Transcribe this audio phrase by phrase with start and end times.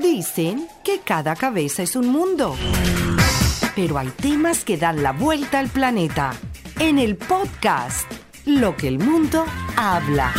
[0.00, 2.54] Dicen que cada cabeza es un mundo.
[3.74, 6.34] Pero hay temas que dan la vuelta al planeta.
[6.78, 8.08] En el podcast,
[8.44, 9.44] Lo que el mundo
[9.76, 10.32] habla.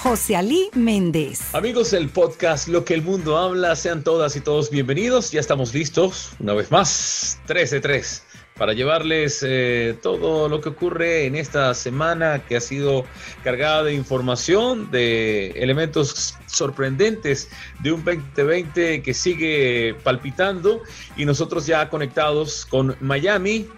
[0.00, 1.52] José Ali Méndez.
[1.52, 5.32] Amigos del podcast Lo que el mundo habla, sean todas y todos bienvenidos.
[5.32, 8.22] Ya estamos listos, una vez más, 3 de 3
[8.56, 13.04] para llevarles eh, todo lo que ocurre en esta semana que ha sido
[13.44, 20.82] cargada de información, de elementos sorprendentes de un 2020 que sigue palpitando.
[21.16, 23.68] Y nosotros ya conectados con Miami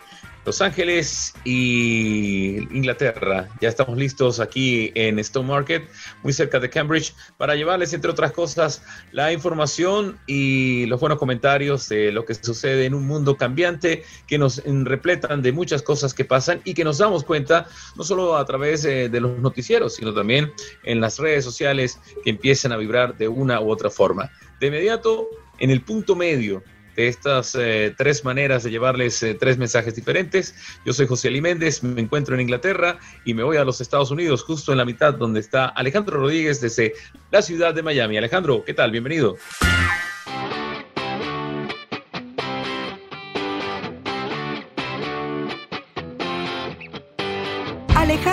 [0.48, 3.50] los Ángeles y Inglaterra.
[3.60, 5.86] Ya estamos listos aquí en Stone Market,
[6.22, 11.86] muy cerca de Cambridge, para llevarles, entre otras cosas, la información y los buenos comentarios
[11.90, 16.24] de lo que sucede en un mundo cambiante que nos repletan de muchas cosas que
[16.24, 20.14] pasan y que nos damos cuenta no solo a través de, de los noticieros, sino
[20.14, 20.50] también
[20.82, 24.30] en las redes sociales que empiezan a vibrar de una u otra forma.
[24.60, 25.28] De inmediato,
[25.58, 26.62] en el punto medio
[26.98, 30.52] de estas eh, tres maneras de llevarles eh, tres mensajes diferentes.
[30.84, 34.10] Yo soy José Ali Méndez, me encuentro en Inglaterra y me voy a los Estados
[34.10, 36.94] Unidos, justo en la mitad donde está Alejandro Rodríguez desde
[37.30, 38.18] la ciudad de Miami.
[38.18, 38.90] Alejandro, ¿qué tal?
[38.90, 39.36] Bienvenido.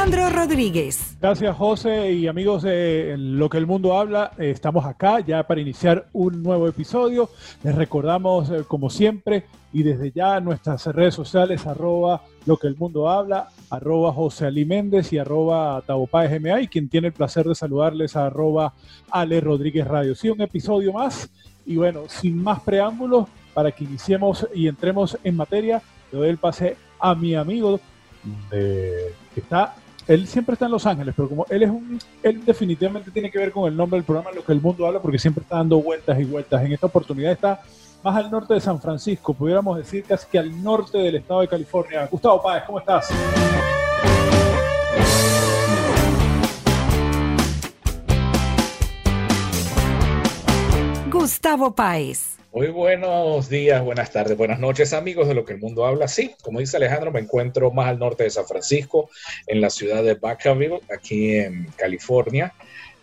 [0.05, 1.17] Alejandro Rodríguez.
[1.19, 4.33] Gracias José y amigos de Lo que el mundo habla.
[4.37, 7.31] Eh, estamos acá ya para iniciar un nuevo episodio.
[7.63, 12.75] Les recordamos eh, como siempre y desde ya nuestras redes sociales arroba lo que el
[12.77, 17.55] mundo habla, arroba José Ali Méndez y arroba GMA y quien tiene el placer de
[17.55, 18.75] saludarles arroba
[19.09, 20.13] Ale Rodríguez Radio.
[20.13, 21.31] Sí, un episodio más
[21.65, 26.37] y bueno, sin más preámbulos, para que iniciemos y entremos en materia, le doy el
[26.37, 27.79] pase a mi amigo
[28.51, 29.75] de está,
[30.07, 33.39] él siempre está en Los Ángeles, pero como él es un, él definitivamente tiene que
[33.39, 35.81] ver con el nombre del programa, lo que el mundo habla, porque siempre está dando
[35.81, 36.63] vueltas y vueltas.
[36.63, 37.61] En esta oportunidad está
[38.03, 41.47] más al norte de San Francisco, pudiéramos decir casi que al norte del estado de
[41.47, 42.07] California.
[42.11, 43.09] Gustavo Páez, ¿cómo estás?
[51.09, 52.37] Gustavo Páez.
[52.55, 56.07] Muy buenos días, buenas tardes, buenas noches, amigos de lo que el mundo habla.
[56.07, 59.09] Sí, como dice Alejandro, me encuentro más al norte de San Francisco,
[59.45, 62.53] en la ciudad de Vacaville, aquí en California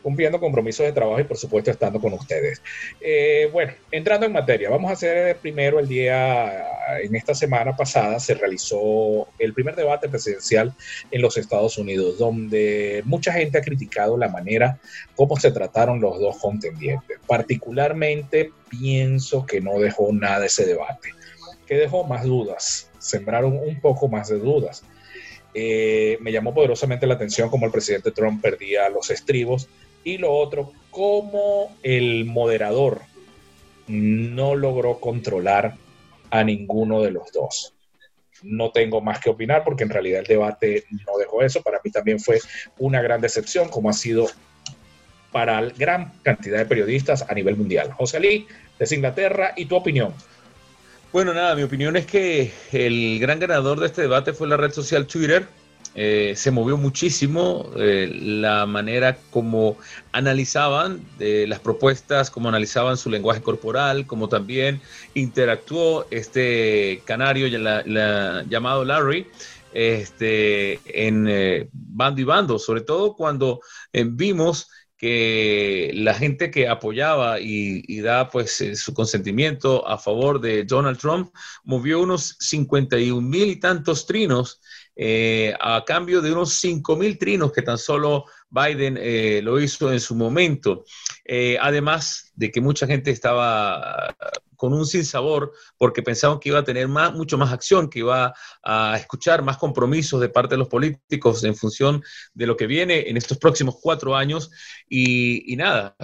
[0.02, 2.60] cumpliendo compromisos de trabajo y por supuesto estando con ustedes.
[3.00, 6.66] Eh, bueno, entrando en materia, vamos a hacer primero el día,
[7.02, 10.74] en esta semana pasada se realizó el primer debate presidencial
[11.10, 14.78] en los Estados Unidos, donde mucha gente ha criticado la manera
[15.14, 17.19] como se trataron los dos contendientes.
[17.26, 21.10] Particularmente pienso que no dejó nada ese debate,
[21.66, 24.84] que dejó más dudas, sembraron un poco más de dudas.
[25.54, 29.69] Eh, me llamó poderosamente la atención como el presidente Trump perdía los estribos
[30.04, 33.02] y lo otro, cómo el moderador
[33.88, 35.76] no logró controlar
[36.30, 37.74] a ninguno de los dos.
[38.42, 41.62] No tengo más que opinar porque en realidad el debate no dejó eso.
[41.62, 42.40] Para mí también fue
[42.78, 44.28] una gran decepción, como ha sido
[45.30, 47.92] para gran cantidad de periodistas a nivel mundial.
[47.92, 48.46] José Lee,
[48.78, 50.12] desde Inglaterra, ¿y tu opinión?
[51.12, 54.72] Bueno, nada, mi opinión es que el gran ganador de este debate fue la red
[54.72, 55.46] social Twitter
[55.94, 59.76] eh, se movió muchísimo eh, la manera como
[60.12, 64.81] analizaban eh, las propuestas, como analizaban su lenguaje corporal, como también
[65.14, 69.26] interactuó este canario llamado Larry
[69.75, 73.60] este, en bando y bando, sobre todo cuando
[73.92, 80.64] vimos que la gente que apoyaba y, y da pues su consentimiento a favor de
[80.64, 84.60] Donald Trump movió unos 51 mil y tantos trinos
[84.94, 89.91] eh, a cambio de unos 5 mil trinos que tan solo Biden eh, lo hizo
[89.91, 90.84] en su momento.
[91.25, 94.14] Eh, además de que mucha gente estaba
[94.56, 98.34] con un sinsabor porque pensaban que iba a tener más, mucho más acción, que iba
[98.62, 102.02] a escuchar más compromisos de parte de los políticos en función
[102.34, 104.50] de lo que viene en estos próximos cuatro años.
[104.88, 105.97] Y, nada,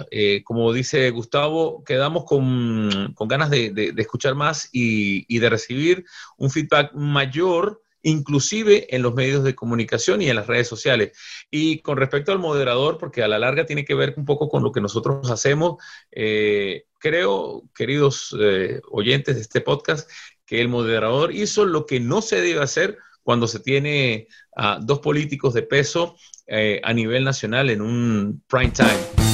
[0.43, 6.03] como dice Gustavo, quedamos con, ganas de, escuchar más y de recibir
[6.37, 11.17] un feedback mayor inclusive en los medios de comunicación y en las redes sociales.
[11.49, 14.63] Y con respecto al moderador, porque a la larga tiene que ver un poco con
[14.63, 20.09] lo que nosotros hacemos, eh, creo, queridos eh, oyentes de este podcast,
[20.45, 24.99] que el moderador hizo lo que no se debe hacer cuando se tiene a dos
[24.99, 26.15] políticos de peso
[26.47, 29.28] eh, a nivel nacional en un prime time.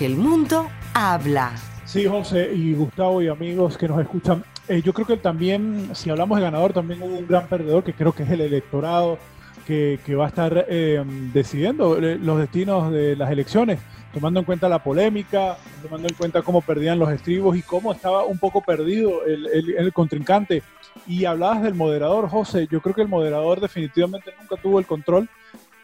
[0.00, 1.52] Que el mundo habla.
[1.84, 4.42] Sí, José y Gustavo y amigos que nos escuchan.
[4.66, 7.92] eh, yo creo que también, si hablamos de ganador, también hubo un gran perdedor que
[7.92, 9.18] creo que es el electorado
[9.66, 11.04] que, va a estar eh,
[11.34, 13.78] decidiendo los destinos de las elecciones,
[14.14, 18.24] tomando en cuenta la polémica, tomando en cuenta cómo perdían los estribos y cómo estaba
[18.24, 20.62] un poco perdido el, contrincante.
[21.06, 25.28] Y hablabas del moderador, José, yo creo que el moderador definitivamente nunca tuvo el control.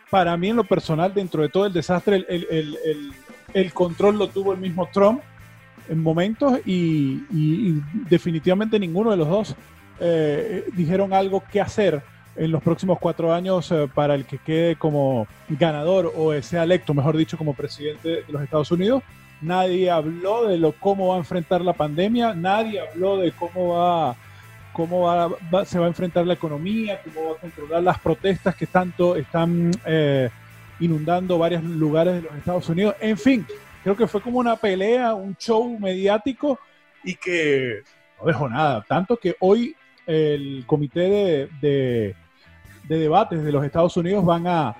[0.08, 3.12] Para mí, en lo personal, dentro de todo el desastre, el
[3.72, 5.20] control lo tuvo el mismo Trump
[5.88, 9.56] en momentos y, definitivamente ninguno de los dos
[10.00, 12.02] eh, dijeron algo que hacer
[12.36, 16.92] en los próximos cuatro años eh, para el que quede como ganador o sea electo,
[16.92, 19.02] mejor dicho, como presidente de los Estados Unidos.
[19.40, 24.16] Nadie habló de lo cómo va a enfrentar la pandemia, nadie habló de cómo va
[24.72, 28.66] cómo va, se va a enfrentar la economía, cómo va a controlar las protestas que
[28.66, 30.28] tanto están eh,
[30.80, 32.94] inundando varios lugares de los Estados Unidos.
[33.00, 33.46] En fin,
[33.82, 36.58] creo que fue como una pelea, un show mediático
[37.04, 37.82] y que
[38.18, 38.84] no dejó nada.
[38.86, 39.74] Tanto que hoy
[40.06, 42.14] el comité de,
[42.88, 44.76] debates de los Estados Unidos van a,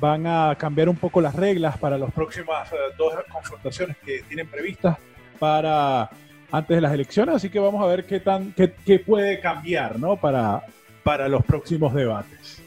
[0.00, 4.48] van a cambiar un poco las reglas para las próximas eh, dos confrontaciones que tienen
[4.48, 4.96] previstas
[5.38, 6.10] para
[6.50, 10.16] antes de las elecciones, así que vamos a ver qué tan qué, puede cambiar ¿no?
[10.16, 10.62] para,
[11.02, 12.62] para los próximos debates.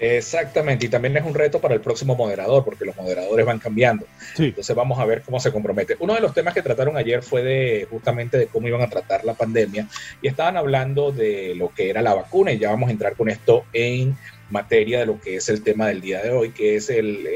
[0.00, 4.06] Exactamente, y también es un reto para el próximo moderador, porque los moderadores van cambiando.
[4.36, 5.96] Entonces vamos a ver cómo se compromete.
[5.98, 9.24] Uno de los temas que trataron ayer fue de justamente de cómo iban a tratar
[9.24, 9.88] la pandemia
[10.22, 13.28] y estaban hablando de lo que era la vacuna y ya vamos a entrar con
[13.28, 14.16] esto en
[14.50, 17.26] materia de lo que es el tema del día de hoy, que es el,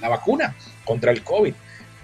[0.00, 1.54] la vacuna contra el COVID.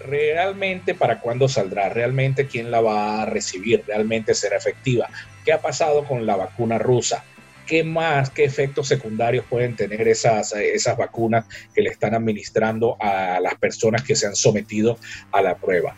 [0.00, 1.88] Realmente, ¿para cuándo saldrá?
[1.88, 3.84] ¿Realmente quién la va a recibir?
[3.86, 5.08] ¿Realmente será efectiva?
[5.44, 7.24] ¿Qué ha pasado con la vacuna rusa?
[7.66, 13.40] ¿Qué más, qué efectos secundarios pueden tener esas, esas vacunas que le están administrando a
[13.40, 14.98] las personas que se han sometido
[15.32, 15.96] a la prueba?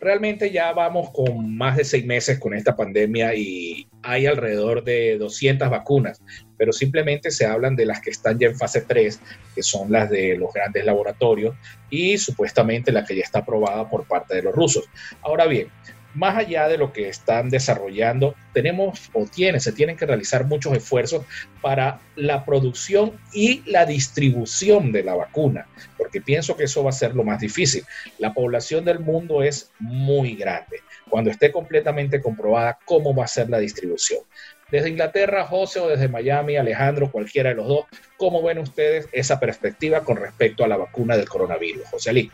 [0.00, 5.18] Realmente ya vamos con más de seis meses con esta pandemia y hay alrededor de
[5.18, 6.22] 200 vacunas,
[6.56, 9.20] pero simplemente se hablan de las que están ya en fase 3,
[9.54, 11.54] que son las de los grandes laboratorios
[11.90, 14.88] y supuestamente la que ya está aprobada por parte de los rusos.
[15.20, 15.68] Ahora bien,
[16.14, 20.76] más allá de lo que están desarrollando, tenemos o tiene, se tienen que realizar muchos
[20.76, 21.24] esfuerzos
[21.60, 25.66] para la producción y la distribución de la vacuna,
[25.96, 27.84] porque pienso que eso va a ser lo más difícil.
[28.18, 30.80] La población del mundo es muy grande.
[31.08, 34.20] Cuando esté completamente comprobada, ¿cómo va a ser la distribución?
[34.70, 37.86] Desde Inglaterra, José, o desde Miami, Alejandro, cualquiera de los dos,
[38.16, 41.88] ¿cómo ven ustedes esa perspectiva con respecto a la vacuna del coronavirus?
[41.88, 42.30] José Ali.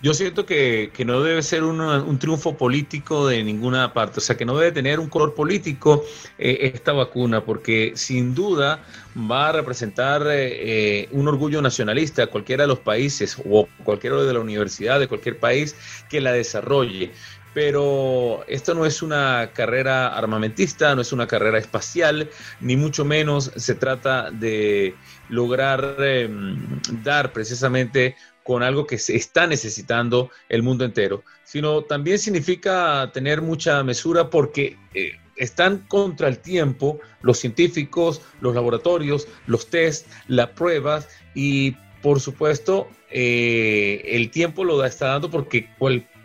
[0.00, 4.44] Yo siento que, no debe ser un triunfo político de ninguna parte, o sea, que
[4.44, 6.04] no debe tener un color político
[6.38, 8.84] eh, esta vacuna, porque sin duda
[9.28, 14.32] va a representar eh, eh, un orgullo nacionalista cualquiera de los países o cualquiera de
[14.32, 15.74] la universidad de cualquier país
[16.08, 17.10] que la desarrolle.
[17.52, 22.30] Pero esto no es una carrera armamentista, no es una carrera espacial,
[22.60, 24.94] ni mucho menos se trata de
[25.28, 28.14] lograr em, dar precisamente
[28.48, 34.30] con algo que se está necesitando el mundo entero, sino también significa tener mucha mesura
[34.30, 41.76] porque eh, están contra el tiempo los científicos, los laboratorios, los test, las pruebas y
[42.00, 45.68] por supuesto eh, el tiempo lo está dando porque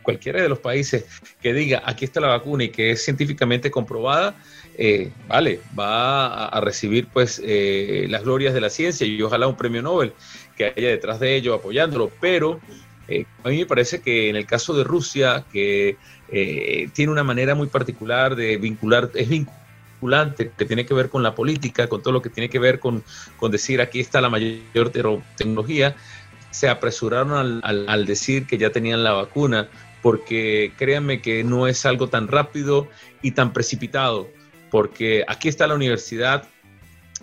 [0.01, 1.03] cualquiera de los países
[1.41, 4.33] que diga aquí está la vacuna y que es científicamente comprobada,
[4.77, 9.81] eh, vale, va a, recibir pues las glorias de la ciencia y ojalá un premio
[9.81, 10.13] Nobel
[10.57, 12.59] que haya detrás de ello apoyándolo, pero
[13.07, 15.97] eh, a mí me parece que en el caso de Rusia, que
[16.29, 21.23] eh, tiene una manera muy particular de vincular, es vinculante, que tiene que ver con
[21.23, 23.03] la política, con todo lo que tiene que ver con,
[23.37, 24.91] con decir aquí está la mayor
[25.35, 25.95] tecnología,
[26.51, 29.67] se apresuraron al, al decir que ya tenían la vacuna,
[30.01, 32.87] porque créanme que no es algo tan rápido
[33.21, 34.29] y tan precipitado,
[34.69, 36.47] porque aquí está la universidad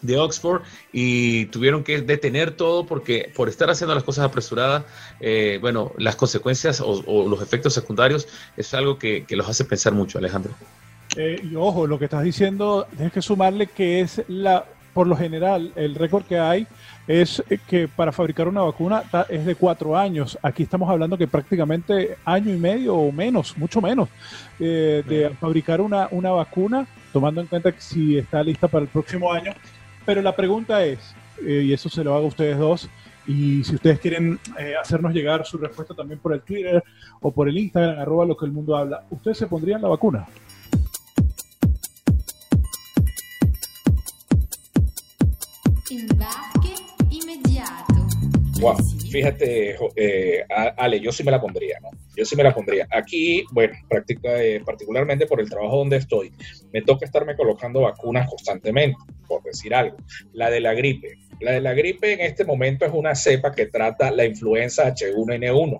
[0.02, 4.84] de Oxford y tuvieron que detener todo porque por estar haciendo las cosas apresuradas,
[5.20, 10.18] eh, bueno, las consecuencias o, los efectos secundarios es algo que, los hace pensar mucho,
[10.18, 10.52] Alejandro.
[11.16, 15.16] Eh, y ojo, lo que estás diciendo, tienes que sumarle que es la, por lo
[15.16, 16.66] general, el récord que hay
[17.06, 20.38] es que para fabricar una vacuna es de cuatro años.
[20.42, 24.08] Aquí estamos hablando que prácticamente año y medio o menos, mucho menos,
[24.58, 28.88] eh, de fabricar una, una vacuna, tomando en cuenta que si está lista para el
[28.88, 29.52] próximo año,
[30.04, 30.98] pero la pregunta es,
[31.44, 32.88] eh, y eso se lo hago a ustedes dos,
[33.26, 36.82] y si ustedes quieren eh, hacernos llegar su respuesta también por el Twitter
[37.20, 40.26] o por el Instagram, arroba lo que el mundo habla, ¿ustedes se pondrían la vacuna?
[48.60, 48.76] Wow,
[49.10, 50.44] fíjate, eh,
[50.76, 51.88] Ale, yo sí me la pondría, ¿no?
[52.14, 52.86] Yo sí me la pondría.
[52.90, 56.30] Aquí, bueno, práctica, eh, particularmente por el trabajo donde estoy,
[56.70, 59.96] me toca estarme colocando vacunas constantemente, por decir algo.
[60.34, 61.16] La de la gripe.
[61.40, 65.78] La de la gripe en este momento es una cepa que trata la influenza H1N1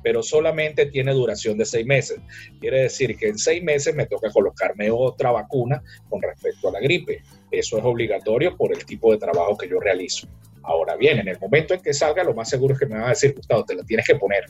[0.00, 2.20] pero solamente tiene duración de seis meses.
[2.60, 6.80] Quiere decir que en seis meses me toca colocarme otra vacuna con respecto a la
[6.80, 7.22] gripe.
[7.50, 10.28] Eso es obligatorio por el tipo de trabajo que yo realizo.
[10.68, 13.06] Ahora bien, en el momento en que salga, lo más seguro es que me va
[13.06, 14.44] a decir, Gustavo, te la tienes que poner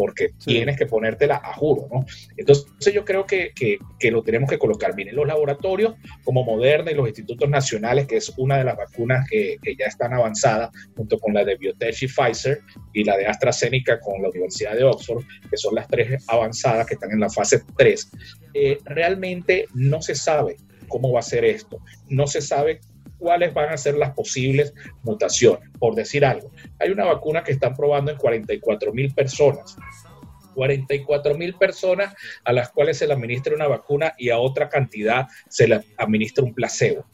[0.00, 2.06] porque tienes que ponértela a juro, ¿no?
[2.34, 4.94] Entonces yo creo que, que, lo tenemos que colocar.
[4.94, 5.94] Miren, los laboratorios
[6.24, 9.84] como Moderna y los institutos nacionales, que es una de las vacunas que, que, ya
[9.84, 12.60] están avanzadas, junto con la de Biotech y Pfizer,
[12.94, 16.94] y la de AstraZeneca con la Universidad de Oxford, que son las tres avanzadas que
[16.94, 18.10] están en la fase 3,
[18.54, 20.56] eh, realmente no se sabe
[20.88, 21.78] cómo va a ser esto.
[22.08, 22.80] No se sabe
[23.20, 24.74] cuáles van a ser las posibles
[25.04, 25.70] mutaciones.
[25.78, 26.50] Por decir algo,
[26.80, 29.76] hay una vacuna que están probando en 44 mil personas.
[30.54, 32.12] 44 mil personas
[32.44, 36.44] a las cuales se le administra una vacuna y a otra cantidad se le administra
[36.44, 37.06] un placebo.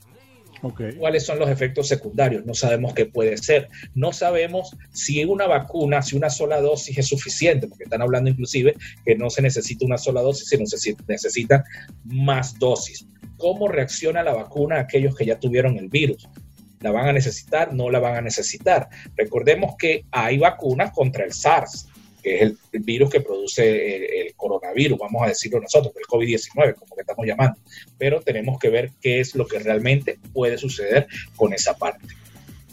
[0.99, 2.45] ¿Cuáles son los efectos secundarios?
[2.45, 3.69] No sabemos qué puede ser.
[3.95, 8.75] No sabemos si una vacuna, si una sola dosis es suficiente, porque están hablando inclusive
[9.05, 11.63] que no se necesita una sola dosis, sino se necesitan
[12.05, 13.07] más dosis
[13.37, 16.29] cómo reacciona la vacuna a aquellos que ya tuvieron el virus.
[16.81, 17.73] ¿La van a necesitar?
[17.73, 18.89] ¿No la van a necesitar?
[19.17, 21.89] Recordemos que hay vacunas contra el SARS,
[22.27, 26.97] que es el, virus que produce el, coronavirus, vamos a decirlo nosotros, el COVID-19, como
[26.97, 27.57] que estamos llamando.
[27.97, 31.07] Pero tenemos que ver qué es lo que realmente puede suceder
[31.37, 32.05] con esa parte.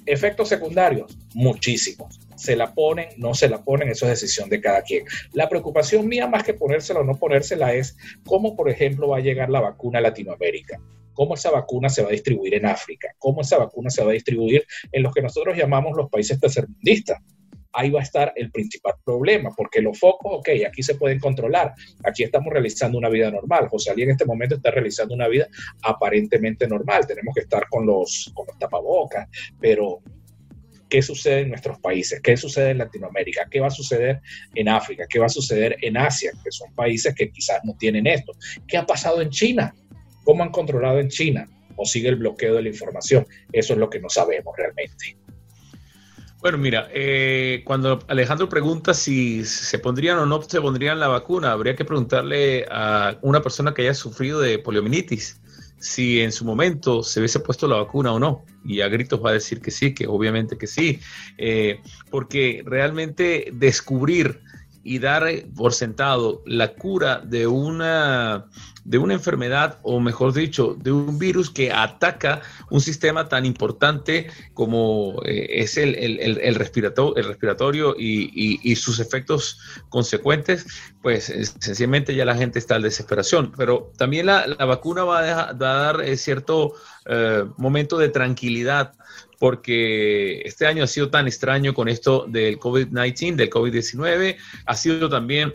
[0.07, 2.19] Efectos secundarios, muchísimos.
[2.35, 5.05] Se la ponen, no se la ponen, eso es decisión de cada quien.
[5.33, 7.95] La preocupación mía, más que ponérsela o no ponérsela, es
[8.25, 10.79] cómo, por ejemplo, va a llegar la vacuna a Latinoamérica
[11.13, 14.13] cómo esa vacuna se va a distribuir en África, cómo esa vacuna se va a
[14.13, 17.21] distribuir en los que nosotros llamamos los países tercermundistas.
[17.73, 21.73] Ahí va a estar el principal problema, porque los focos, ok, aquí se pueden controlar,
[22.03, 23.67] aquí estamos realizando una vida normal.
[23.67, 25.47] José Ali en este momento está realizando una vida
[25.81, 29.27] aparentemente normal, tenemos que estar con los, con los tapabocas,
[29.59, 30.01] pero
[30.93, 34.21] qué sucede en nuestros países, qué sucede en Latinoamérica, qué va a suceder
[34.53, 38.05] en África, qué va a suceder en Asia, que son países que quizás no tienen
[38.05, 38.33] esto.
[38.67, 39.73] ¿Qué ha pasado en China?
[40.23, 41.47] ¿Cómo han controlado en China?
[41.77, 43.25] ¿O sigue el bloqueo de la información?
[43.51, 45.17] Eso es lo que no sabemos realmente.
[46.43, 51.53] Bueno, mira, eh, cuando Alejandro pregunta si se pondrían o no se pondrían la vacuna,
[51.53, 55.39] habría que preguntarle a una persona que haya sufrido de poliomielitis
[55.79, 58.43] si en su momento se hubiese puesto la vacuna o no.
[58.65, 60.99] Y a gritos va a decir que sí, que obviamente que sí,
[61.37, 61.79] eh,
[62.11, 64.41] porque realmente descubrir
[64.83, 65.23] y dar
[65.55, 68.47] por sentado la cura de una
[68.85, 74.27] de una enfermedad, o mejor dicho, de un virus que ataca un sistema tan importante
[74.53, 79.59] como eh, es el, el, respiratorio, y, sus efectos
[79.89, 80.65] consecuentes,
[81.01, 81.25] pues
[81.59, 83.53] sencillamente ya la gente está en desesperación.
[83.55, 86.73] Pero también la, vacuna va a, dar eh, cierto
[87.05, 88.93] eh, momento de tranquilidad
[89.39, 95.09] porque este año ha sido tan extraño con esto del COVID-19, del COVID-19, ha sido
[95.09, 95.53] también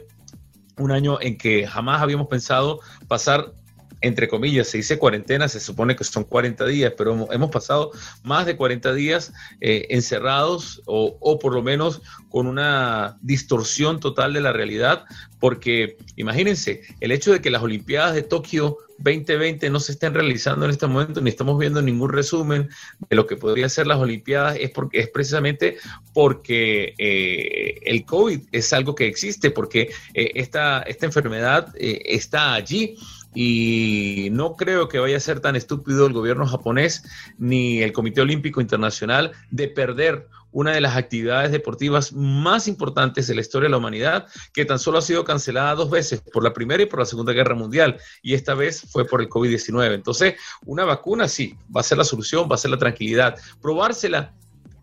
[0.79, 3.53] un año en que jamás habíamos pensado pasar
[4.01, 7.91] entre comillas, se dice cuarentena, se supone que son 40 días, pero hemos pasado
[8.23, 14.33] más de 40 días eh, encerrados o, o, por lo menos con una distorsión total
[14.33, 15.05] de la realidad,
[15.41, 20.65] porque imagínense, el hecho de que las Olimpiadas de Tokio 2020 no se estén realizando
[20.65, 22.69] en este momento, ni estamos viendo ningún resumen
[23.09, 25.79] de lo que podrían ser las Olimpiadas, es, porque, es precisamente
[26.13, 32.55] porque eh, el COVID es algo que existe, porque eh, esta, esta enfermedad eh, está
[32.55, 32.97] allí
[33.35, 37.05] y no creo que vaya a ser tan estúpido el gobierno japonés
[37.39, 43.35] ni el Comité Olímpico Internacional de perder una de las actividades deportivas más importantes de
[43.35, 46.55] la historia de la humanidad, que tan solo ha sido cancelada dos veces, por la
[46.55, 49.95] Primera y por la Segunda Guerra Mundial, y esta vez fue por el COVID-19.
[49.95, 53.37] Entonces, una vacuna sí, va a ser la solución, va a ser la tranquilidad.
[53.61, 54.33] Probársela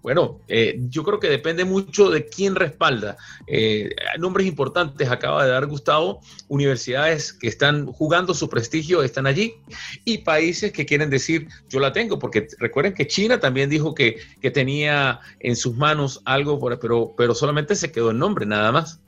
[0.06, 3.18] bueno, eh, yo creo que depende mucho de quién respalda.
[3.48, 9.56] Eh, nombres importantes acaba de dar Gustavo, universidades que están jugando su prestigio están allí
[10.04, 14.18] y países que quieren decir yo la tengo, porque recuerden que China también dijo que,
[14.42, 19.02] que tenía en sus manos algo, pero, pero solamente se quedó el nombre, nada más.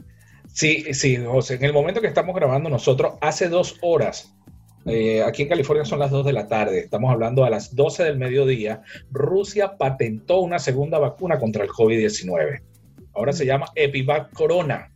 [0.51, 4.34] Sí, sí, José, en el momento que estamos grabando nosotros, hace dos horas
[4.88, 8.03] eh, aquí en California son las 2 de la tarde, estamos hablando a las 12
[8.03, 8.82] del mediodía.
[9.12, 12.62] Rusia patentó una segunda vacuna contra el COVID-19.
[13.13, 14.91] Ahora se llama Epivac Corona.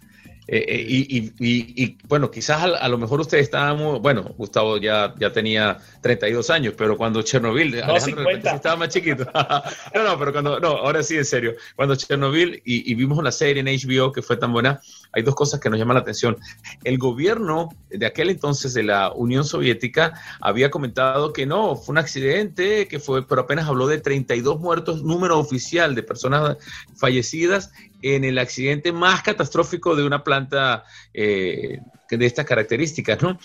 [0.46, 5.32] eh, eh, y, y, bueno, quizás a, lo mejor ustedes estaban, bueno, Gustavo ya, ya
[5.32, 9.26] tenía 32 años, pero cuando Chernobyl, no, estaba más chiquito.
[9.94, 13.60] no, no, pero cuando, no, ahora sí, en serio, cuando Chernobyl y, vimos una serie
[13.60, 14.80] en HBO que fue tan buena,
[15.12, 16.36] hay dos cosas que nos llaman la atención.
[16.82, 21.98] El gobierno de aquel entonces de la Unión Soviética había comentado que no, fue un
[21.98, 26.58] accidente, que fue, pero apenas habló de 32 muertos, número oficial de personas
[26.96, 27.70] fallecidas
[28.04, 30.84] en el accidente más catastrófico de una planta
[31.14, 31.80] eh,
[32.11, 33.38] de estas características, ¿no?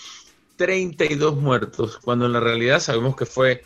[0.58, 3.64] 32 muertos, cuando en la realidad sabemos que fue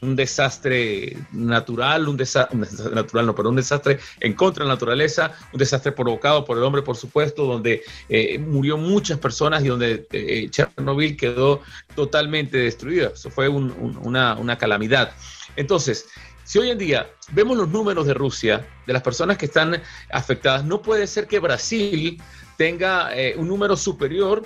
[0.00, 2.58] un desastre natural, un desastre,
[2.94, 6.64] natural no, pero un desastre en contra de la naturaleza, un desastre provocado por el
[6.64, 11.60] hombre, por supuesto, donde eh, murió muchas personas y donde eh, Chernobyl quedó
[11.94, 13.08] totalmente destruida.
[13.08, 15.12] Eso fue una, una calamidad.
[15.56, 16.06] Entonces,
[16.52, 19.80] si hoy en día vemos los números de Rusia, de las personas que están
[20.10, 22.20] afectadas, no puede ser que Brasil
[22.58, 24.42] tenga eh, un número superior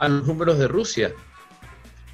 [0.00, 1.14] a los números de Rusia.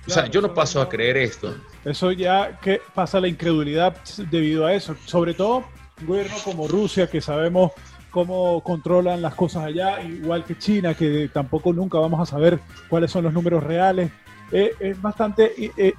[0.07, 1.57] o sea, yo no paso a creer esto.
[1.85, 3.97] Eso ya que pasa la incredulidad
[4.31, 4.95] debido a eso.
[5.07, 5.65] Sobre todo
[6.01, 7.73] un gobierno como Rusia, que sabemos
[8.13, 13.11] cómo controlan las cosas allá, igual que China, que tampoco nunca vamos a saber cuáles
[13.11, 14.13] son los números reales.
[14.53, 15.95] Eh, es bastante eh,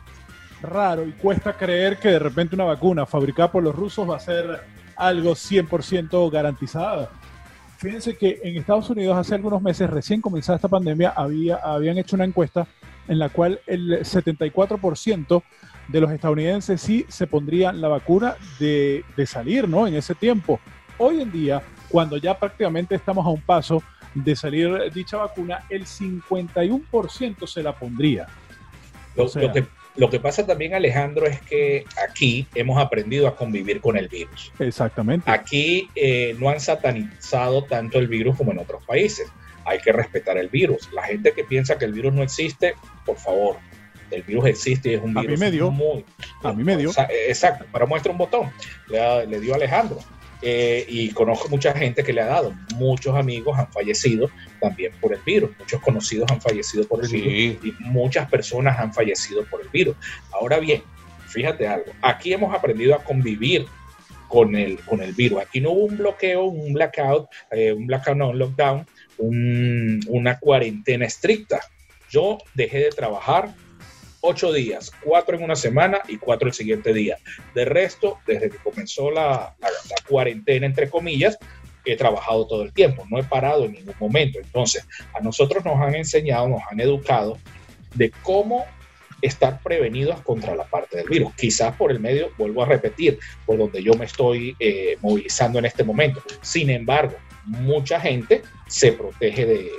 [0.62, 4.20] raro y cuesta creer que de repente una vacuna fabricada por los rusos va a
[4.20, 4.62] ser
[4.96, 7.10] algo 100% garantizado.
[7.78, 12.16] Fíjense que en Estados Unidos hace algunos meses, recién comenzada esta pandemia, había, habían hecho
[12.16, 12.68] una encuesta
[13.08, 15.44] en la cual el 74%
[15.88, 19.88] de los estadounidenses sí se pondrían la vacuna de, de salir, ¿no?
[19.88, 20.60] En ese tiempo.
[21.00, 23.82] Hoy en día, cuando ya prácticamente estamos a un paso
[24.14, 28.28] de salir dicha vacuna, el 51% se la pondría.
[29.16, 33.98] Lo, que, lo que pasa también, Alejandro, es que aquí hemos aprendido a convivir con
[33.98, 34.52] el virus.
[34.60, 35.30] Exactamente.
[35.30, 39.28] Aquí eh, no han satanizado tanto el virus como en otros países.
[39.66, 40.90] Hay que respetar el virus.
[40.94, 42.76] La gente que piensa que el virus no existe,
[43.06, 43.58] por favor,
[44.12, 45.72] el virus existe y es un virus a mí me dio.
[45.72, 46.06] muy...
[46.44, 46.92] A mí me dio.
[47.28, 48.50] Exacto, pero muestra un botón.
[48.88, 50.00] Le, le dio Alejandro.
[50.42, 52.54] Eh, y conozco mucha gente que le ha dado.
[52.76, 57.66] Muchos amigos han fallecido también por el virus, muchos conocidos han fallecido por el virus
[57.66, 59.96] y muchas personas han fallecido por el virus.
[60.32, 60.82] Ahora bien,
[61.28, 63.68] fíjate algo, aquí hemos aprendido a convivir
[64.28, 65.42] con el, con el virus.
[65.42, 68.86] Aquí no hubo un bloqueo, un blackout, eh, un blackout, no, un lockdown,
[69.18, 71.60] una cuarentena estricta.
[72.10, 73.54] Yo dejé de trabajar
[74.22, 77.18] ocho días, cuatro en una semana y cuatro el siguiente día.
[77.54, 79.56] De resto, desde que comenzó la,
[80.08, 81.38] cuarentena, entre comillas,
[81.86, 84.40] he trabajado todo el tiempo, no he parado en ningún momento.
[84.40, 87.38] Entonces, a nosotros nos han enseñado, nos han educado
[87.96, 88.66] de cómo
[89.22, 91.34] estar prevenidos contra la parte del virus.
[91.36, 95.66] Quizás por el medio, vuelvo a repetir, por donde yo me estoy eh, movilizando en
[95.66, 96.22] este momento.
[96.42, 99.72] Sin embargo, mucha gente se protege de,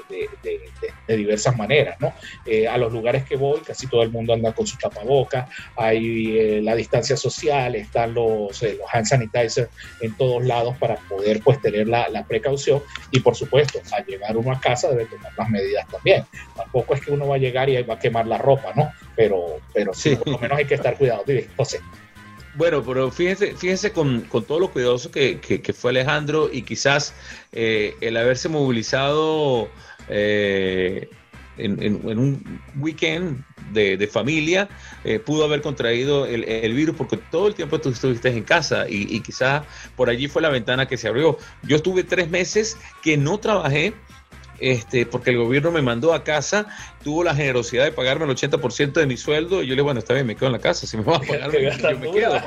[1.08, 2.12] diversas maneras, ¿no?
[2.46, 6.38] Eh, a los lugares que voy, casi todo el mundo anda con su tapabocas, hay
[6.38, 9.68] eh, la distancia social, están los, eh, los hand sanitizer
[10.00, 14.52] en todos lados para poder pues tener la, precaución y por supuesto, al llegar uno
[14.52, 16.24] a casa debe tomar las medidas también.
[16.56, 18.90] Tampoco es que uno va a llegar y va a quemar la ropa, ¿no?
[19.16, 21.24] Pero, pero sí, por lo menos hay que estar cuidado.
[21.56, 21.80] José.
[22.54, 27.14] Bueno, pero fíjense, fíjense con, todo lo cuidadoso que, fue Alejandro y quizás
[27.52, 29.70] eh, el haberse movilizado
[30.08, 31.08] eh,
[31.56, 34.68] en, un weekend de, familia
[35.04, 39.16] eh, pudo haber contraído el, virus porque todo el tiempo tú estuviste en casa y,
[39.16, 39.62] y quizás
[39.96, 41.38] por allí fue la ventana que se abrió.
[41.62, 43.94] Yo estuve tres meses que no trabajé
[44.62, 46.66] este, porque el gobierno me mandó a casa,
[47.02, 49.98] tuvo la generosidad de pagarme el 80% de mi sueldo, y yo le dije, bueno,
[49.98, 51.50] está bien, me quedo en la casa, si me va a pagar,
[51.82, 52.40] yo me quedo.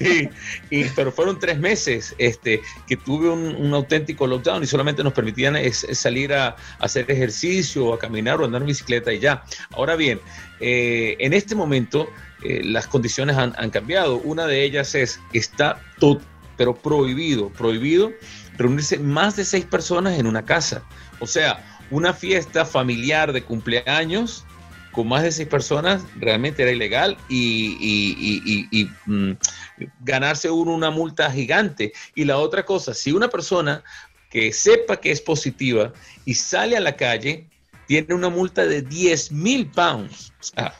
[0.70, 5.56] y, pero fueron tres meses este, que tuve un, auténtico lockdown y solamente nos permitían
[5.72, 9.42] salir a, hacer ejercicio, o a caminar o andar en bicicleta y ya.
[9.72, 10.20] Ahora bien,
[10.60, 12.08] eh, en este momento
[12.44, 14.18] eh, las condiciones han, han cambiado.
[14.18, 16.20] Una de ellas es, está todo,
[16.56, 18.12] pero prohibido, prohibido
[18.56, 20.82] reunirse más de seis personas en una casa.
[21.22, 24.44] O sea, una fiesta familiar de cumpleaños
[24.90, 29.32] con más de seis personas realmente era ilegal y, mm,
[30.00, 31.92] ganarse uno una multa gigante.
[32.16, 33.84] Y la otra cosa, si una persona
[34.30, 35.92] que sepa que es positiva
[36.24, 37.46] y sale a la calle,
[37.86, 40.32] tiene una multa de 10 mil pounds.
[40.40, 40.74] O sea,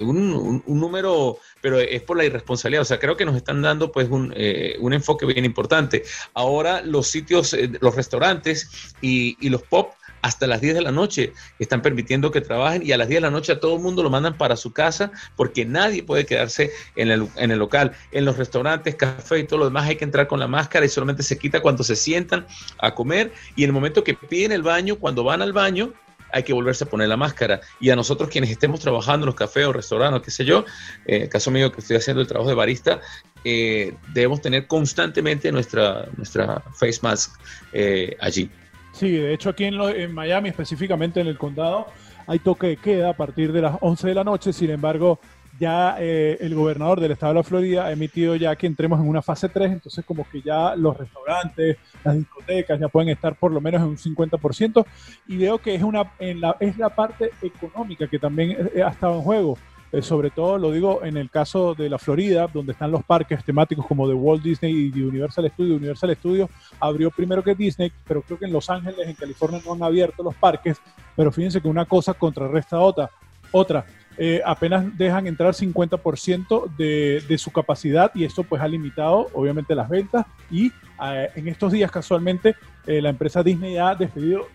[0.00, 2.82] un, número, pero es por la irresponsabilidad.
[2.82, 6.04] O sea, creo que nos están dando pues un, eh, enfoque bien importante.
[6.34, 10.92] Ahora los sitios, eh, los restaurantes y, y los pop hasta las 10 de la
[10.92, 13.82] noche están permitiendo que trabajen y a las 10 de la noche a todo el
[13.82, 17.92] mundo lo mandan para su casa porque nadie puede quedarse en el, en el local.
[18.12, 20.88] En los restaurantes, café y todo lo demás hay que entrar con la máscara y
[20.88, 22.46] solamente se quita cuando se sientan
[22.78, 25.92] a comer y en el momento que piden el baño, cuando van al baño,
[26.32, 27.60] hay que volverse a poner la máscara.
[27.80, 30.64] Y a nosotros quienes estemos trabajando en los cafés o restaurantes, qué sé yo,
[31.06, 33.00] en el caso mío que estoy haciendo el trabajo de barista,
[33.44, 37.40] eh, debemos tener constantemente nuestra, nuestra face mask
[37.72, 38.50] eh, allí.
[38.92, 41.86] Sí, de hecho aquí en, Miami, específicamente en el condado,
[42.26, 44.52] hay toque de queda a partir de las 11 de la noche.
[44.52, 45.20] Sin embargo,
[45.60, 49.06] ya eh, el gobernador del estado de la Florida ha emitido ya que entremos en
[49.06, 53.52] una fase 3, entonces como que ya los restaurantes, las discotecas ya pueden estar por
[53.52, 54.86] lo menos en un 50%
[55.28, 58.88] y veo que es, una, en la, es la parte económica que también eh, ha
[58.88, 59.58] estado en juego.
[59.92, 63.44] Eh, sobre todo lo digo en el caso de la Florida, donde están los parques
[63.44, 65.76] temáticos como de Walt Disney y Universal Studios.
[65.76, 69.74] Universal Studios abrió primero que Disney, pero creo que en Los Ángeles, en California, no
[69.74, 70.78] han abierto los parques.
[71.16, 73.10] Pero fíjense que una cosa contrarresta a otra.
[73.52, 73.84] Otra,
[74.18, 79.74] eh, apenas dejan entrar 50% de, de, su capacidad y esto pues ha limitado obviamente
[79.74, 84.48] las ventas y eh, en estos días casualmente la empresa Disney ha despedido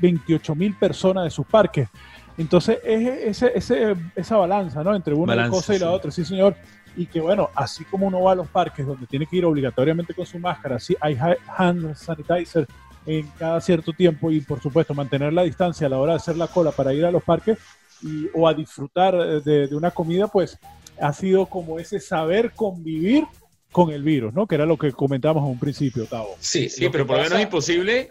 [0.00, 1.88] 28 mil personas de sus parques.
[2.36, 4.94] Entonces, es ese, esa balanza, ¿no?
[4.94, 6.56] Entre una cosa y la otra, sí, señor.
[6.96, 10.14] Y que, bueno, así como uno va a los parques donde tiene que ir obligatoriamente
[10.14, 11.18] con su máscara, sí, hay
[11.56, 12.66] hand sanitizer
[13.06, 16.36] en cada cierto tiempo y, por supuesto, mantener la distancia a la hora de hacer
[16.36, 17.58] la cola para ir a los parques
[18.02, 20.58] y, o a disfrutar de, de una comida, pues
[21.00, 23.24] ha sido como ese saber convivir
[23.72, 24.46] con el virus, ¿no?
[24.46, 26.36] Que era lo que comentábamos en un principio, Tavo.
[26.38, 28.10] Sí, sí, pero por lo menos es imposible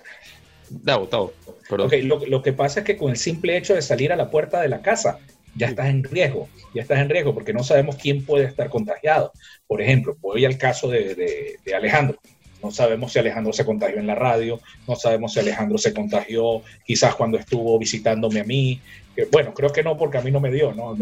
[2.28, 4.70] lo, que pasa es que con el simple hecho de salir a la puerta de
[4.70, 5.20] la casa,
[5.56, 9.32] ya estás en riesgo, ya estás en riesgo porque no sabemos quién puede estar contagiado.
[9.68, 12.18] Por ejemplo, voy al caso de, Alejandro.
[12.62, 16.62] No sabemos si Alejandro se contagió en la radio, no sabemos si Alejandro se contagió
[16.86, 18.80] quizás cuando estuvo visitándome a mí.
[19.32, 20.98] Bueno, creo que no porque a mí no me dio, ¿no?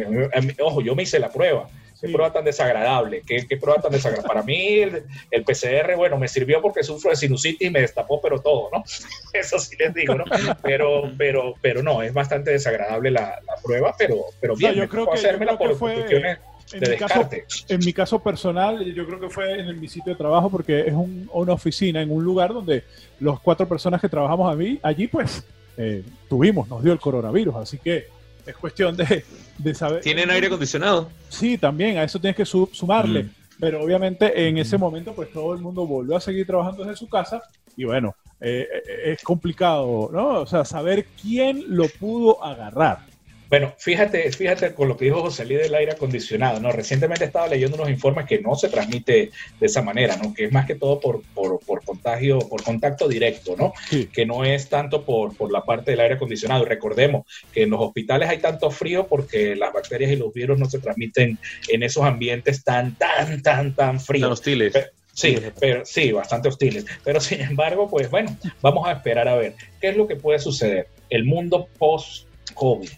[0.60, 1.68] ojo, yo me hice la prueba
[2.02, 4.28] Qué prueba tan desagradable, qué, prueba tan desagradable.
[4.28, 8.42] Para mí el, PCR, bueno, me sirvió porque sufro de sinusitis y me destapó, pero
[8.42, 8.84] todo, ¿no?
[9.34, 10.26] Eso sí les digo, ¿no?
[10.64, 15.14] Pero, pero, pero no, es bastante desagradable la, prueba, pero, pero bien, yo creo que,
[15.14, 16.40] hacérmela por cuestiones
[16.74, 17.30] en mi, caso,
[17.68, 20.94] en mi caso personal, yo creo que fue en mi sitio de trabajo porque es
[20.94, 22.84] una oficina en un lugar donde
[23.20, 25.44] los cuatro personas que trabajamos allí, allí pues
[25.78, 28.08] eh, tuvimos, nos dio el coronavirus, así que
[28.46, 30.02] es cuestión de, saber.
[30.02, 31.10] ¿Tienen aire acondicionado?
[31.30, 33.24] Sí, también, a eso tienes que sumarle.
[33.24, 33.30] Mm.
[33.60, 37.08] Pero obviamente en ese momento, pues todo el mundo volvió a seguir trabajando desde su
[37.08, 37.44] casa
[37.78, 40.42] y bueno, eh, eh, es complicado, ¿no?
[40.42, 43.11] O sea, saber quién lo pudo agarrar.
[43.52, 46.72] Bueno, fíjate, fíjate con lo que dijo José Luis del aire acondicionado, ¿no?
[46.72, 50.34] Recientemente estaba leyendo unos informes que no se transmite de esa manera, ¿no?
[50.34, 53.74] Que es más que todo por, por, contagio, por contacto directo, ¿no?
[54.14, 56.64] Que no es tanto por, por la parte del aire acondicionado.
[56.64, 60.70] Recordemos que en los hospitales hay tanto frío porque las bacterias y los virus no
[60.70, 61.38] se transmiten
[61.68, 64.22] en esos ambientes tan, tan, tan, tan fríos.
[64.22, 64.74] Tan hostiles.
[65.12, 66.86] Sí, pero sí, bastante hostiles.
[67.04, 70.40] Pero sin embargo, pues bueno, vamos a esperar a ver qué es lo que puede
[70.40, 70.88] suceder.
[71.10, 72.90] El mundo post-COVID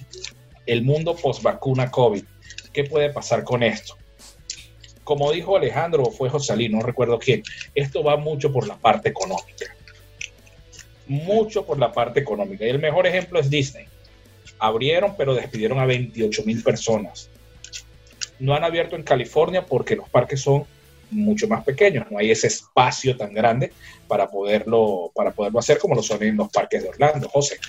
[0.66, 2.24] el mundo post vacuna COVID.
[2.72, 3.98] ¿Qué puede pasar con esto?
[5.04, 7.44] Como dijo Alejandro, o fue José no recuerdo quién,
[7.76, 9.76] esto va mucho por la parte económica.
[11.08, 12.66] Mucho por la parte económica.
[12.66, 13.86] Y el mejor ejemplo es Disney.
[14.60, 17.30] Abrieron, pero despidieron a 28 mil personas.
[18.40, 20.66] No han abierto en California porque los parques son
[21.14, 23.72] mucho más pequeños, no hay ese espacio tan grande
[24.08, 27.60] para poderlo, para poderlo hacer como lo son en los parques de Orlando, José.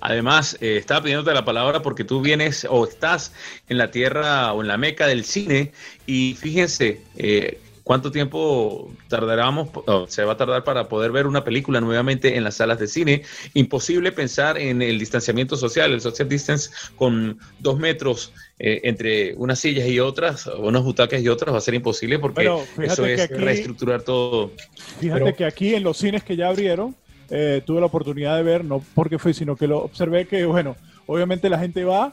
[0.00, 3.32] Además, eh, estaba pidiéndote la palabra porque tú vienes o estás
[3.68, 5.72] en la tierra o en la meca del cine
[6.06, 9.70] y fíjense eh, cuánto tiempo tardaremos,
[10.08, 13.22] se va a tardar para poder ver una película nuevamente en las salas de cine.
[13.54, 19.58] Imposible pensar en el distanciamiento social, el social distance con dos metros eh, entre unas
[19.58, 22.50] sillas y otras, unas butacas y otras, va a ser imposible porque
[22.82, 24.52] eso es reestructurar todo.
[25.00, 26.94] Fíjate que aquí en los cines que ya abrieron,
[27.30, 30.76] eh, tuve la oportunidad de ver, no porque fue, sino que lo observé que, bueno,
[31.06, 32.12] obviamente la gente va,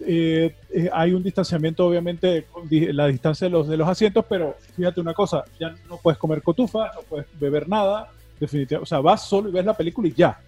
[0.00, 5.00] eh, eh, hay un distanciamiento, obviamente, la distancia de los, de los asientos, pero fíjate
[5.00, 8.82] una cosa, ya no puedes comer cotufa, no puedes beber nada, definitivamente.
[8.82, 10.38] O sea, vas solo y ves la película y ya.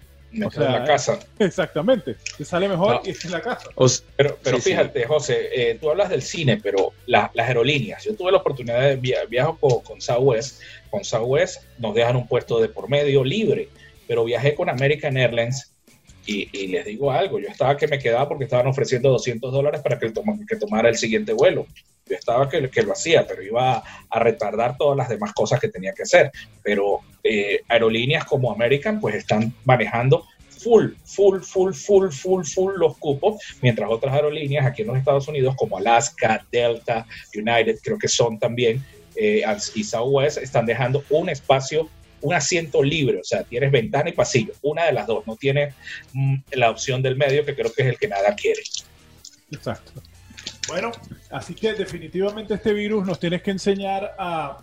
[0.45, 1.19] O sea, en la casa.
[1.39, 2.17] Exactamente.
[2.37, 3.69] Te sale mejor y es en la casa.
[4.17, 8.03] pero pero fíjate, José, eh, tú hablas del cine, pero las aerolíneas.
[8.05, 10.61] Yo tuve la oportunidad de viajar con, con Southwest.
[10.91, 13.69] Con Southwest nos dejan un puesto de por medio libre,
[14.07, 15.75] pero viajé con American Airlines
[16.27, 19.99] y, les digo algo, yo estaba que me quedaba porque estaban ofreciendo 200 dólares para
[19.99, 20.13] que,
[20.49, 21.67] que tomara el siguiente vuelo.
[22.07, 25.93] Yo estaba que, lo hacía, pero iba a retardar todas las demás cosas que tenía
[25.93, 26.31] que hacer.
[26.63, 30.25] Pero eh, aerolíneas como American pues están manejando
[30.65, 35.29] full, full, full, full, full, full los cupos, mientras otras aerolíneas aquí en los Estados
[35.29, 38.83] Unidos como Alaska, Delta, United, creo que son también,
[39.17, 39.43] eh,
[39.75, 41.89] y Southwest están dejando un espacio
[42.25, 45.75] un asiento libre, o sea, tienes ventana y pasillo, una de las dos, no tienes
[46.15, 48.63] mm, la opción del medio que creo que es el que nada quiere.
[49.53, 49.93] Exacto.
[50.69, 50.91] Bueno,
[51.31, 54.59] así que definitivamente este virus nos tienes que enseñar a,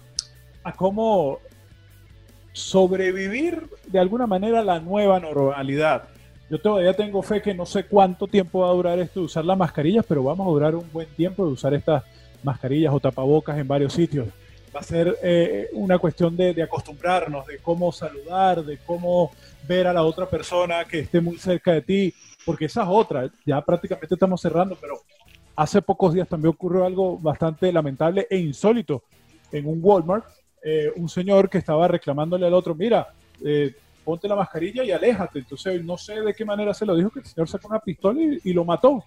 [0.64, 1.40] a cómo
[2.52, 6.06] sobrevivir de alguna manera la nueva normalidad.
[6.50, 9.46] Yo todavía tengo fe que no sé cuánto tiempo va a durar esto de usar
[9.46, 12.04] las mascarillas, pero vamos a durar un buen tiempo de usar estas
[12.42, 14.28] mascarillas o tapabocas en varios sitios
[14.76, 19.32] va a ser eh, una cuestión de, acostumbrarnos, de cómo saludar, de cómo
[19.68, 22.14] ver a la otra persona que esté muy cerca de ti,
[22.46, 25.02] porque esa es otra, ya prácticamente estamos cerrando, pero
[25.56, 29.04] hace pocos días también ocurrió algo bastante lamentable e insólito.
[29.52, 30.26] En un Walmart,
[30.64, 35.40] eh, un señor que estaba reclamándole al otro, mira, eh, ponte la mascarilla y aléjate,
[35.40, 38.20] entonces no sé de qué manera se lo dijo, que el señor sacó una pistola
[38.44, 39.04] y lo mató,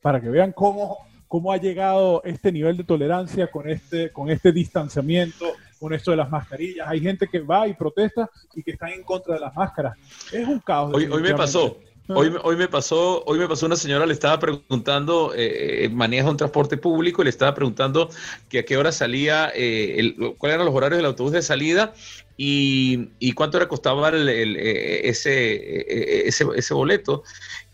[0.00, 4.50] para que vean cómo cómo ha llegado este nivel de tolerancia con este, con este
[4.50, 6.88] distanciamiento, con esto de las mascarillas.
[6.88, 9.96] Hay gente que va y protesta y que están en contra de las máscaras.
[10.32, 10.92] Es un caos.
[10.94, 11.78] Hoy, hoy me pasó.
[12.08, 12.14] Ah.
[12.16, 16.30] Hoy, hoy, me pasó, hoy me pasó una señora, le estaba preguntando, eh, eh, maneja
[16.30, 18.08] un transporte público y le estaba preguntando
[18.48, 21.92] que a qué hora salía, eh, cuáles eran los horarios del autobús de salida
[22.38, 27.24] y, y cuánto era costaba el, ese, ese, ese boleto.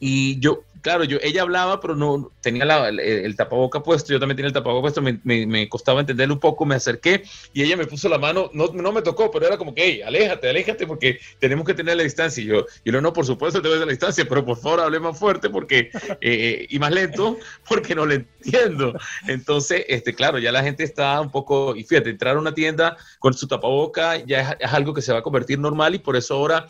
[0.01, 4.49] Y yo, claro, yo, ella hablaba, pero no tenía el, tapaboca puesto, yo también tenía
[4.49, 7.25] el tapaboca puesto, me, me, costaba entenderlo un poco, me acerqué
[7.55, 10.03] y ella me puso la mano, no, no me tocó, pero era como que, hey,
[10.03, 12.43] aléjate, aléjate porque tenemos que tener la distancia.
[12.43, 15.01] Y yo, yo no, por supuesto, te ves a la distancia, pero por favor hable
[15.01, 18.93] más fuerte porque, eh, eh, y más lento, porque no le entiendo.
[19.27, 22.99] Entonces, este, claro, ya la gente está un poco, y fíjate, entrar a una tienda
[23.21, 26.35] con su tapaboca ya es, algo que se va a convertir normal y por eso
[26.35, 26.69] ahora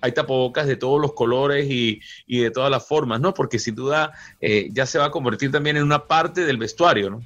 [0.00, 3.32] hay tapabocas de todos los colores y, y de todas las formas, ¿no?
[3.34, 6.56] Porque que sin duda eh, ya se va a convertir también en una parte del
[6.56, 7.22] vestuario, ¿no?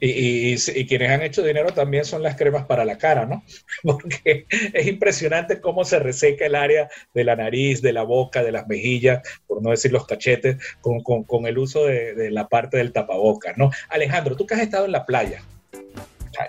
[0.00, 3.42] Y, quienes han hecho dinero también son las cremas para la cara, ¿no?
[3.82, 8.52] Porque es impresionante cómo se reseca el área de la nariz, de la boca, de
[8.52, 12.92] las mejillas, por no decir los cachetes, con, el uso de, de, la parte del
[12.92, 13.70] tapabocas, ¿no?
[13.88, 15.42] Alejandro, tú que has estado en la playa,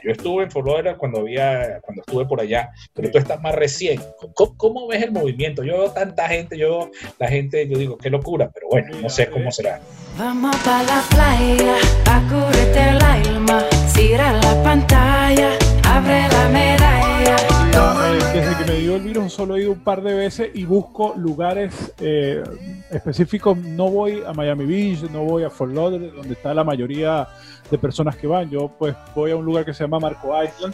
[0.03, 4.01] yo estuve en Florida cuando había, cuando estuve por allá, pero tú estás más recién.
[4.57, 5.63] ¿Cómo, ves el movimiento?
[5.63, 9.29] Yo veo tanta gente, yo la gente, yo digo, qué locura, pero bueno, no sé
[9.29, 9.79] cómo será.
[10.17, 11.77] Vamos para la playa,
[12.89, 15.51] el alma, cierra la pantalla,
[16.01, 17.36] medalla.
[18.34, 21.13] Desde que me dio el virus solo he ido un par de veces y busco
[21.15, 22.43] lugares eh,
[22.91, 23.58] específicos.
[23.58, 27.27] No voy a Miami Beach, no voy a Fort Lauderdale, donde está la mayoría
[27.71, 28.49] de personas que van.
[28.49, 30.73] Yo pues voy a un lugar que se llama Marco Island,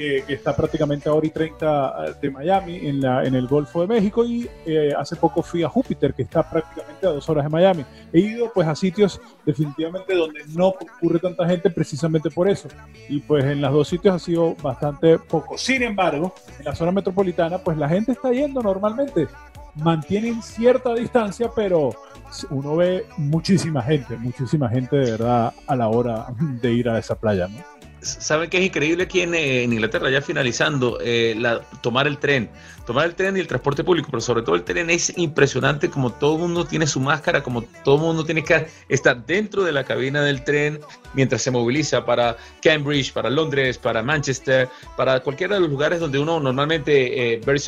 [0.00, 3.82] que, está prácticamente a hora y 30 eh, de Miami, en, la, en el Golfo
[3.82, 7.44] de México, y eh, hace poco fui a Júpiter, que está prácticamente a dos horas
[7.44, 7.84] de Miami.
[8.10, 12.68] He ido pues a sitios definitivamente donde no ocurre tanta gente precisamente por eso.
[13.10, 15.58] Y pues en los dos sitios ha sido bastante poco.
[15.58, 19.28] Sin embargo, en la zona metropolitana pues la gente está yendo normalmente.
[19.74, 21.90] Mantienen cierta distancia, pero
[22.50, 27.14] uno ve muchísima gente, muchísima gente de verdad a la hora de ir a esa
[27.14, 27.80] playa, ¿no?
[28.02, 29.34] ¿Saben que es increíble aquí en,
[29.72, 32.50] Inglaterra, ya finalizando, eh, la, tomar el tren?
[32.90, 36.12] tomar el tren y el transporte público, pero sobre todo el tren es impresionante como
[36.12, 40.22] todo mundo tiene su máscara, como todo mundo tiene que estar dentro de la cabina
[40.22, 40.80] del tren
[41.14, 46.18] mientras se moviliza para Cambridge, para Londres, para Manchester, para cualquiera de los lugares donde
[46.18, 47.60] uno normalmente, eh, Bury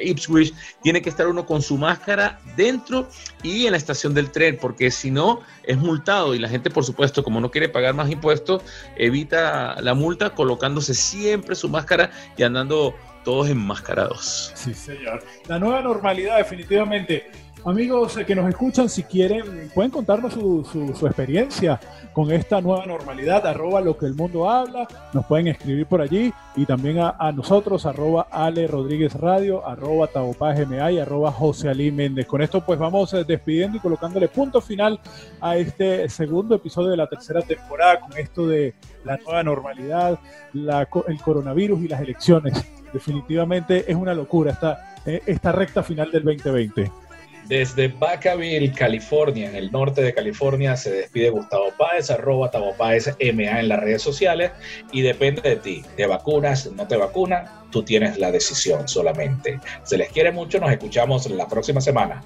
[0.00, 3.08] Ipswich, tiene que estar uno con su máscara dentro
[3.42, 6.84] y en la estación del tren, porque si no es multado y la gente, por
[6.84, 8.62] supuesto, como no quiere pagar más impuestos,
[8.96, 12.94] evita la multa colocándose siempre su máscara y andando
[13.24, 14.52] todos enmascarados.
[14.54, 15.22] Sí, señor.
[15.46, 17.30] La nueva normalidad, definitivamente.
[17.64, 21.78] Amigos que nos escuchan, si quieren, pueden contarnos su, experiencia
[22.12, 26.32] con esta nueva normalidad, arroba lo que el mundo habla, nos pueden escribir por allí
[26.56, 32.26] y también a, nosotros, arroba Ale Rodríguez Radio, arroba Tabopagma y arroba José Ali Méndez.
[32.26, 34.98] Con esto pues vamos eh, despidiendo y colocándole punto final
[35.40, 40.18] a este segundo episodio de la tercera temporada con esto de la nueva normalidad,
[40.52, 44.50] la, el coronavirus y las elecciones definitivamente es una locura.
[44.50, 47.01] Está, eh, esta recta final del 2020.
[47.48, 53.08] Desde Vacaville, California, en el norte de California, se despide Gustavo Páez, arroba Tavo Páez
[53.34, 54.52] MA en las redes sociales
[54.92, 55.84] y depende de ti.
[55.96, 56.70] ¿Te vacunas?
[56.72, 57.50] ¿No te vacunas?
[57.70, 59.58] Tú tienes la decisión solamente.
[59.82, 62.22] Se les quiere mucho, nos escuchamos la próxima semana.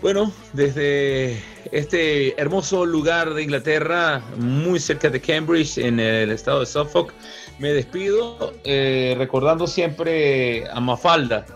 [0.00, 6.66] Bueno, desde este hermoso lugar de Inglaterra, muy cerca de Cambridge, en el estado de
[6.66, 7.12] Suffolk,
[7.58, 11.46] me despido eh, recordando siempre a Mafalda.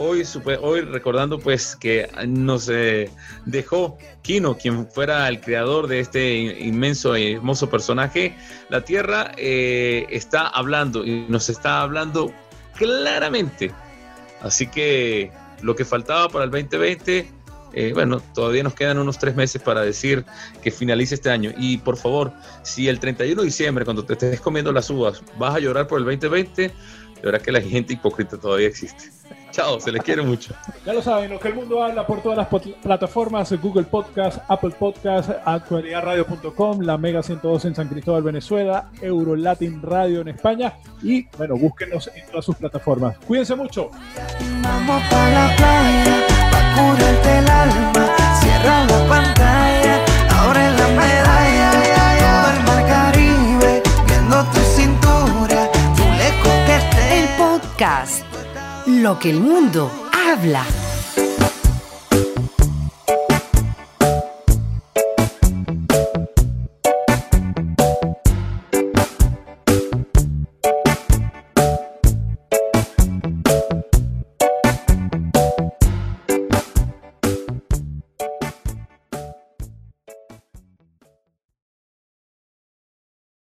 [0.00, 0.22] Hoy,
[0.62, 3.10] hoy recordando pues que nos eh,
[3.46, 8.32] dejó Kino, quien fuera el creador de este inmenso y hermoso personaje.
[8.68, 12.32] La Tierra eh, está hablando y nos está hablando
[12.76, 13.72] claramente.
[14.40, 15.32] Así que
[15.62, 17.38] lo que faltaba para el 2020
[17.72, 20.24] eh, bueno, todavía nos quedan unos tres meses para decir
[20.62, 21.52] que finalice este año.
[21.56, 22.32] Y por favor,
[22.62, 25.98] si el 31 de diciembre, cuando te estés comiendo las uvas, vas a llorar por
[25.98, 26.72] el 2020,
[27.20, 29.10] de verdad que la gente hipócrita todavía existe.
[29.50, 30.54] Chao, se les quiere mucho.
[30.84, 32.48] Ya lo saben, lo que el mundo habla por todas las
[32.82, 40.20] plataformas, Google Podcast, Apple Podcast, actualidadradio.com, la Mega 102 en San Cristóbal, Venezuela, Eurolatin Radio
[40.20, 43.16] en España y bueno, búsquenos en todas sus plataformas.
[43.26, 43.90] Cuídense mucho.
[44.62, 46.26] Vamos para la playa,
[46.76, 50.04] curarte el alma, cierra la pantalla,
[58.86, 60.87] lo que el mundo habla.